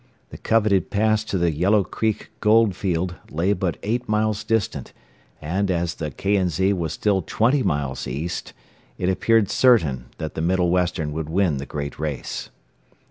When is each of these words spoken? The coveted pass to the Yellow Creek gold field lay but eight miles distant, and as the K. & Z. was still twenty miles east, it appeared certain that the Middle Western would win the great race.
The 0.29 0.39
coveted 0.39 0.89
pass 0.89 1.23
to 1.25 1.37
the 1.37 1.51
Yellow 1.51 1.83
Creek 1.83 2.31
gold 2.39 2.75
field 2.75 3.17
lay 3.29 3.53
but 3.53 3.77
eight 3.83 4.09
miles 4.09 4.43
distant, 4.43 4.93
and 5.39 5.69
as 5.69 5.93
the 5.93 6.09
K. 6.09 6.43
& 6.47 6.47
Z. 6.49 6.73
was 6.73 6.91
still 6.91 7.21
twenty 7.21 7.61
miles 7.61 8.07
east, 8.07 8.53
it 8.97 9.09
appeared 9.09 9.47
certain 9.51 10.05
that 10.17 10.33
the 10.33 10.41
Middle 10.41 10.71
Western 10.71 11.11
would 11.11 11.29
win 11.29 11.57
the 11.57 11.67
great 11.67 11.99
race. 11.99 12.49